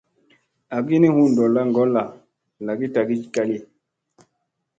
[0.75, 2.03] Agi ni hu ɗolla ŋgolla
[2.65, 3.57] lagi tagi gali.